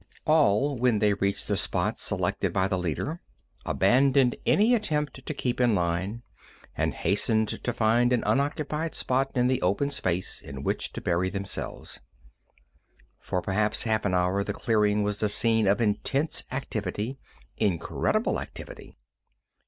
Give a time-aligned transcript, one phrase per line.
[0.25, 3.21] All, when they reached the spot selected by the leader,
[3.67, 6.23] abandoned any attempt to keep to their line,
[6.75, 11.29] and hastened to find an unoccupied spot in the open space in which to bury
[11.29, 11.99] themselves.
[13.19, 17.19] For perhaps half an hour the clearing was the scene of intense activity,
[17.57, 18.97] incredible activity.